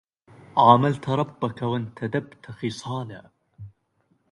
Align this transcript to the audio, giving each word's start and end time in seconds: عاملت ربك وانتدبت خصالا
عاملت 0.57 1.09
ربك 1.09 1.61
وانتدبت 1.61 2.45
خصالا 2.51 3.29